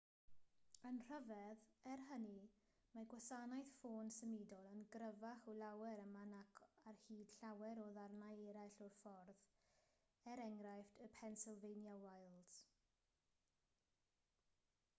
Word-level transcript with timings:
yn 0.89 0.95
rhyfedd 1.07 1.57
er 1.89 2.01
hynny 2.11 2.37
mae 2.93 3.03
gwasanaeth 3.11 3.73
ffôn 3.81 4.07
symudol 4.15 4.69
yn 4.77 4.87
gryfach 4.95 5.43
o 5.51 5.53
lawer 5.59 6.01
yma 6.05 6.23
nac 6.31 6.61
ar 6.93 6.97
hyd 7.03 7.35
llawer 7.43 7.83
o 7.83 7.85
ddarnau 7.99 8.41
eraill 8.53 8.81
o'r 8.87 8.95
ffordd 8.95 9.45
e.e. 9.51 10.47
y 11.05 11.11
pennsylvania 11.19 11.93
wilds 12.07 12.63